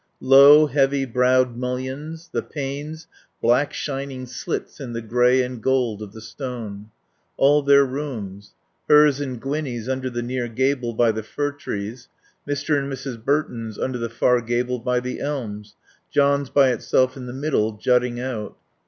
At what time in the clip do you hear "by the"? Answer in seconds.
10.95-11.21, 14.79-15.19